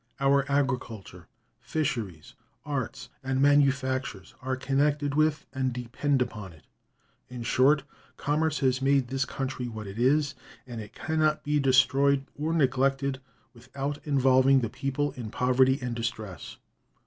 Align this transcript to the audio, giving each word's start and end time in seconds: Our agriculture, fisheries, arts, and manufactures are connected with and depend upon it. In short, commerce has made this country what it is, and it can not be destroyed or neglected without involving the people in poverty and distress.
Our 0.19 0.51
agriculture, 0.51 1.27
fisheries, 1.59 2.33
arts, 2.65 3.09
and 3.23 3.39
manufactures 3.39 4.33
are 4.41 4.55
connected 4.55 5.13
with 5.13 5.45
and 5.53 5.71
depend 5.71 6.23
upon 6.23 6.53
it. 6.53 6.65
In 7.29 7.43
short, 7.43 7.83
commerce 8.17 8.61
has 8.61 8.81
made 8.81 9.09
this 9.09 9.25
country 9.25 9.67
what 9.67 9.85
it 9.85 9.99
is, 9.99 10.33
and 10.65 10.81
it 10.81 10.95
can 10.95 11.19
not 11.19 11.43
be 11.43 11.59
destroyed 11.59 12.25
or 12.35 12.51
neglected 12.51 13.21
without 13.53 13.99
involving 14.03 14.61
the 14.61 14.69
people 14.69 15.11
in 15.11 15.29
poverty 15.29 15.77
and 15.79 15.93
distress. 15.95 16.57